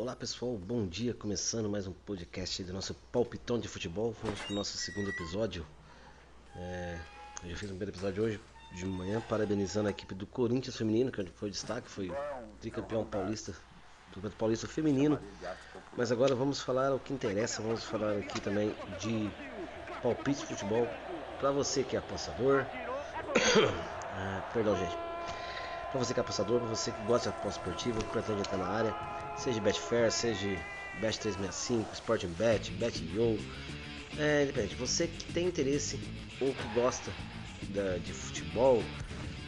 [0.00, 1.12] Olá pessoal, bom dia.
[1.12, 4.14] Começando mais um podcast do nosso Palpitão de Futebol.
[4.22, 5.66] Vamos para o nosso segundo episódio.
[6.54, 6.96] É,
[7.42, 8.40] eu já fiz um primeiro episódio hoje
[8.76, 12.12] de manhã, parabenizando a equipe do Corinthians Feminino, que foi destaque, foi
[12.60, 13.52] tricampeão paulista,
[14.14, 15.18] do Paulista Feminino.
[15.96, 19.28] Mas agora vamos falar o que interessa, vamos falar aqui também de
[20.00, 20.86] palpite de futebol.
[21.40, 22.64] Para você que é apostador,
[24.14, 25.07] ah, perdão gente,
[25.90, 28.58] para você que é apostador, para você que gosta de aposta esportiva, que pretende entrar
[28.58, 28.94] na área,
[29.36, 30.58] seja Betfair, seja
[31.00, 33.38] Bet365, Sporting Bet, Bet.io,
[34.18, 34.74] é independente.
[34.76, 35.98] Você que tem interesse
[36.40, 37.10] ou que gosta
[37.70, 38.82] da, de futebol,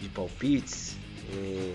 [0.00, 0.96] de palpites,
[1.32, 1.74] é,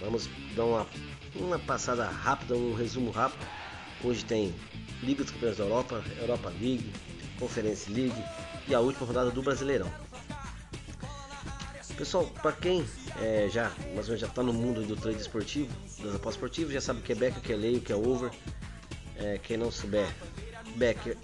[0.00, 0.86] vamos dar uma,
[1.34, 3.46] uma passada rápida, um resumo rápido.
[4.02, 4.54] Hoje tem
[5.02, 6.90] Liga dos Campeões da Europa, Europa League,
[7.38, 8.24] Conference League
[8.68, 9.90] e a última rodada do Brasileirão.
[11.96, 12.86] Pessoal, para quem
[13.22, 16.80] é, já mais ou já está no mundo do trade esportivo, das apostas esportivas, já
[16.80, 18.30] sabe o que é back, o que é lay, o que é over.
[19.16, 20.06] É, quem não souber,
[20.76, 21.16] back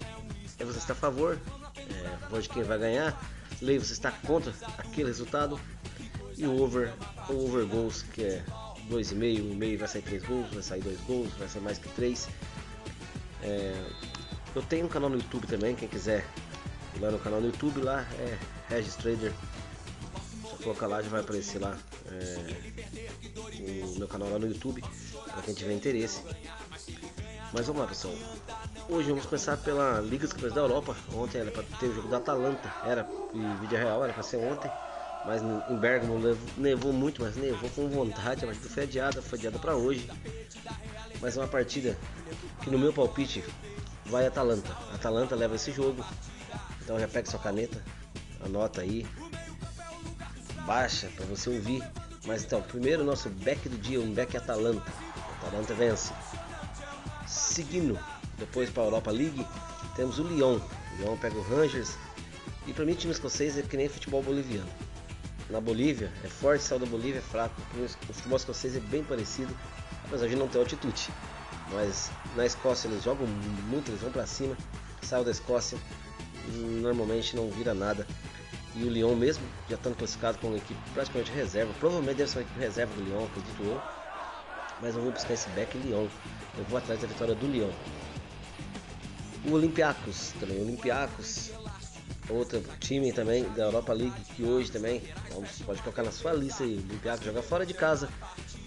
[0.59, 1.39] é você está a favor,
[1.77, 3.23] é, de quem vai ganhar.
[3.61, 5.61] Lay você está contra aquele resultado.
[6.39, 6.91] E o over,
[7.29, 8.43] o over goals, que é
[8.91, 12.29] 2,5, 1,5 vai sair 3 gols, vai sair 2 gols, vai sair mais que 3.
[13.43, 13.85] É,
[14.55, 16.27] eu tenho um canal no YouTube também, quem quiser
[16.97, 18.39] ir lá no canal no YouTube, lá é
[18.71, 19.33] Regis Trader
[20.63, 21.77] colocar lá, já vai aparecer lá
[22.11, 24.83] é, o meu canal lá no YouTube,
[25.27, 26.23] para quem tiver interesse.
[27.53, 28.15] Mas vamos lá pessoal,
[28.89, 30.97] hoje vamos começar pela Liga dos Campeões da Europa.
[31.15, 34.39] Ontem era para ter o jogo da Atalanta, era em vídeo real, era para ser
[34.39, 34.71] ontem.
[35.25, 36.19] Mas em Bergamo
[36.57, 38.45] nevou muito, mas nevou com vontade.
[38.45, 40.11] A partida foi adiada, foi adiada para hoje.
[41.21, 41.97] Mas é uma partida
[42.63, 43.45] que no meu palpite
[44.07, 44.77] vai Atalanta.
[44.93, 46.05] Atalanta leva esse jogo.
[46.81, 47.81] Então já pega sua caneta,
[48.45, 49.07] anota aí,
[50.73, 51.83] baixa para você ouvir.
[52.27, 54.91] Mas então, primeiro nosso back do dia, um back Atalanta.
[55.39, 56.13] Atalanta vence.
[57.27, 57.99] Seguindo,
[58.39, 59.47] depois para a Europa League,
[59.97, 60.59] temos o Lyon.
[60.59, 61.95] O Lyon pega o Rangers.
[62.67, 64.71] E para mim, time escocês é que nem futebol boliviano.
[65.51, 67.55] Na Bolívia é forte, saiu da Bolívia é fraco.
[68.09, 69.55] O futebol escocês é bem parecido,
[70.07, 71.11] apesar de não ter altitude.
[71.71, 73.27] Mas na Escócia eles jogam
[73.69, 74.57] muito, eles vão para cima.
[75.03, 75.77] Saiu da Escócia,
[76.81, 78.07] normalmente não vira nada
[78.75, 81.73] e o Lyon mesmo, já estando classificado com uma equipe praticamente reserva.
[81.79, 83.81] Provavelmente deve ser uma equipe reserva do Lyon, acredito eu.
[84.81, 86.09] Mas eu vou buscar esse back Lyon.
[86.57, 87.71] Eu vou atrás da vitória do Lyon.
[89.45, 91.51] O Olympiacos também, o Olympiacos,
[92.29, 95.03] outro time também da Europa League que hoje também,
[95.67, 96.77] pode colocar na sua lista aí.
[96.77, 98.09] O Olympiacos joga fora de casa,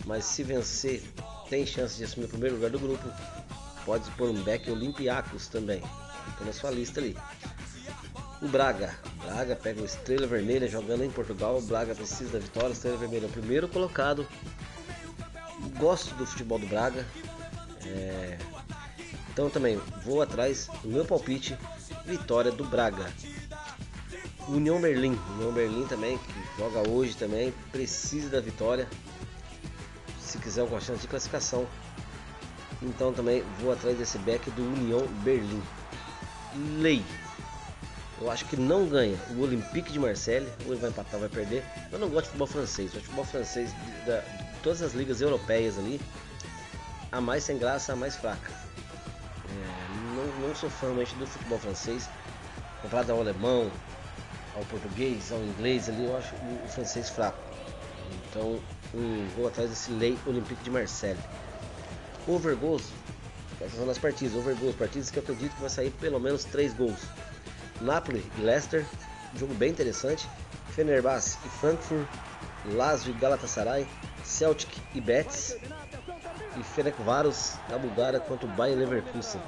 [0.06, 1.02] mas se vencer,
[1.50, 3.10] tem chance de assumir o primeiro lugar do grupo.
[3.86, 5.82] Pode pôr um back Olympiacos também.
[6.26, 7.16] Fica na sua lista ali.
[8.42, 8.94] O Braga.
[9.26, 11.58] Braga pega o Estrela Vermelha jogando em Portugal.
[11.58, 12.72] O Braga precisa da vitória.
[12.72, 14.28] Estrela Vermelha é o primeiro colocado.
[15.78, 17.06] Gosto do futebol do Braga.
[17.86, 18.38] É...
[19.32, 21.58] Então também vou atrás do meu palpite.
[22.06, 23.12] Vitória do Braga.
[24.48, 25.20] União Berlim.
[25.36, 27.52] União Berlim também, que joga hoje também.
[27.72, 28.88] Precisa da vitória.
[30.22, 31.68] Se quiser alguma chance de classificação.
[32.82, 35.62] Então também vou atrás desse back do União Berlim.
[36.78, 37.04] Lei.
[38.22, 41.64] Eu acho que não ganha o Olympique de Marseille, ou ele vai empatar vai perder.
[41.92, 44.22] Eu não gosto de futebol francês, eu de futebol francês de, de,
[44.64, 46.00] todas as ligas europeias ali,
[47.12, 48.52] a mais sem graça, a mais fraca.
[49.50, 52.10] É, não, não, sou fã do futebol francês,
[52.82, 53.70] comparado ao alemão,
[54.56, 57.38] ao português, ao inglês ali, eu acho o, o francês fraco.
[58.30, 58.60] Então
[59.36, 61.20] vou atrás desse Lei Olympique de Marseille.
[62.28, 62.84] Over goals,
[63.60, 66.46] essas são as partidas, over goals, partidas que eu acredito que vai sair pelo menos
[66.46, 67.00] 3 gols.
[67.82, 68.86] Napoli e Leicester,
[69.36, 70.28] jogo bem interessante.
[70.70, 72.08] Fenerbahçe e Frankfurt,
[72.74, 73.88] Lazio e Galatasaray,
[74.24, 75.58] Celtic e Betis
[76.58, 79.42] e Ferencváros da Bulgária contra o Bayern Leverkusen.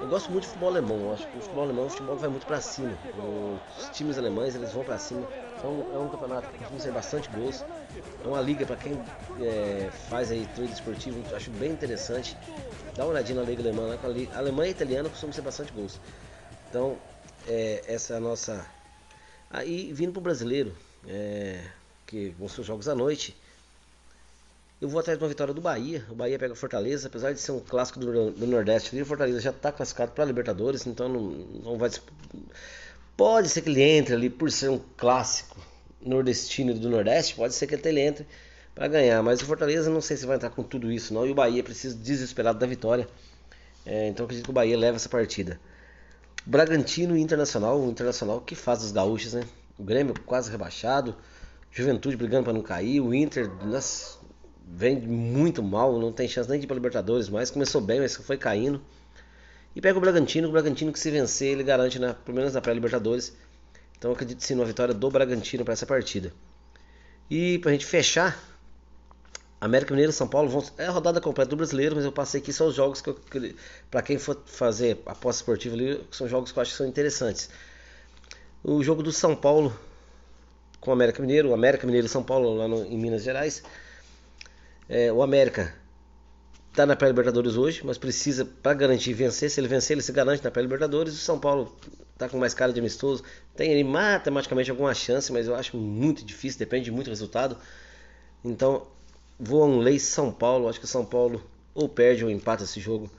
[0.00, 2.46] Eu gosto muito de futebol alemão, acho que o futebol alemão o futebol vai muito
[2.46, 2.96] para cima.
[3.78, 5.26] Os times alemães eles vão para cima.
[5.58, 7.62] Então é um campeonato que costuma ser bastante gols.
[8.24, 8.98] É uma liga para quem
[9.40, 12.34] é, faz aí trade esportivo, acho bem interessante.
[12.96, 13.98] Dá uma olhadinha na liga alemã, né?
[14.32, 16.00] a Alemanha e italiana costumam ser bastante gols.
[16.70, 16.96] Então
[17.46, 18.66] é, essa é a nossa.
[19.50, 20.74] Aí vindo para o brasileiro,
[21.06, 21.62] é,
[22.06, 23.36] que vão ser os jogos à noite.
[24.80, 26.04] Eu vou atrás de uma vitória do Bahia.
[26.10, 28.98] O Bahia pega Fortaleza, apesar de ser um clássico do, do Nordeste.
[28.98, 31.90] O Fortaleza já está classificado para Libertadores, então não, não vai.
[33.16, 35.60] Pode ser que ele entre ali por ser um clássico
[36.00, 37.34] nordestino do Nordeste.
[37.34, 38.26] Pode ser que ele entre
[38.74, 41.26] para ganhar, mas o Fortaleza não sei se vai entrar com tudo isso não.
[41.26, 43.06] E o Bahia precisa desesperado da vitória.
[43.84, 45.60] É, então acredito que o Bahia leva essa partida.
[46.50, 49.44] Bragantino e Internacional, o Internacional que faz os gaúchos, né?
[49.78, 51.14] O Grêmio quase rebaixado,
[51.70, 54.18] Juventude brigando para não cair, o Inter nas,
[54.66, 58.16] vem muito mal, não tem chance nem de ir para Libertadores, mas começou bem, mas
[58.16, 58.82] foi caindo.
[59.76, 62.60] E pega o Bragantino, o Bragantino que se vencer, ele garante, na, pelo menos na
[62.60, 63.32] pré-Libertadores.
[63.96, 66.32] Então acredito sim numa vitória do Bragantino para essa partida.
[67.30, 68.36] E para a gente fechar,
[69.60, 72.40] América Mineiro e São Paulo vão, é a rodada completa do brasileiro, mas eu passei
[72.40, 73.56] aqui só os jogos que, que
[73.90, 77.50] para quem for fazer aposta esportiva ali, são jogos que eu acho que são interessantes.
[78.64, 79.76] O jogo do São Paulo
[80.80, 83.62] com o América Mineiro, o América Mineiro e São Paulo lá no, em Minas Gerais.
[84.88, 85.74] É, o América
[86.70, 89.50] está na pré-Libertadores hoje, mas precisa para garantir vencer.
[89.50, 91.12] Se ele vencer, ele se garante na pré-Libertadores.
[91.12, 91.76] O São Paulo
[92.14, 93.22] está com mais cara de amistoso,
[93.56, 97.56] tem ali matematicamente alguma chance, mas eu acho muito difícil, depende muito do resultado.
[98.44, 98.86] Então
[99.48, 100.68] um lei São Paulo.
[100.68, 101.42] Acho que São Paulo
[101.74, 103.10] ou perde ou empata esse jogo.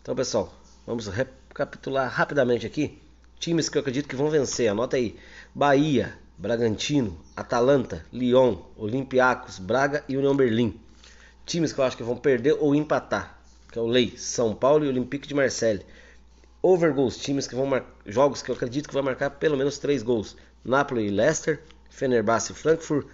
[0.00, 0.52] Então, pessoal,
[0.86, 2.98] vamos recapitular rapidamente aqui.
[3.38, 4.68] Times que eu acredito que vão vencer.
[4.68, 5.18] Anota aí:
[5.54, 10.78] Bahia, Bragantino, Atalanta, Lyon, Olympiacos, Braga e União Berlim.
[11.44, 13.38] Times que eu acho que vão perder ou empatar.
[13.70, 15.84] Que é o Lei, São Paulo e Olympique de Marseille.
[16.62, 19.78] Over goals, times que vão marcar jogos que eu acredito que vão marcar pelo menos
[19.78, 20.36] 3 gols.
[20.64, 23.06] Napoli e Leicester, Fenerbahçe e Frankfurt,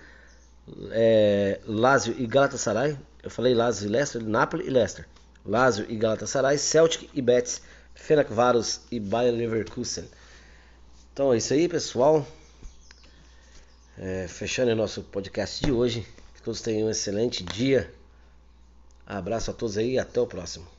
[0.91, 2.97] é, Lazio e Galatasaray.
[3.23, 5.07] Eu falei Lazio e Leicester, Napoli e Leicester.
[5.45, 7.63] Lazio e Galatasaray, Celtic e Betis,
[7.95, 10.09] Fenerbahçe e Bayern Leverkusen.
[11.13, 12.27] Então é isso aí, pessoal.
[13.99, 16.07] É, fechando o nosso podcast de hoje.
[16.35, 17.91] Que todos tenham um excelente dia.
[19.07, 20.76] Abraço a todos aí e até o próximo.